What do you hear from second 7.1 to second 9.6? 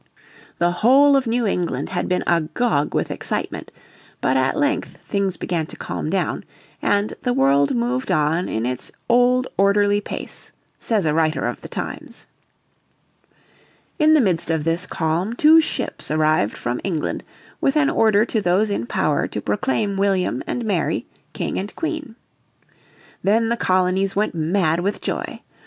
"the world moved on in its old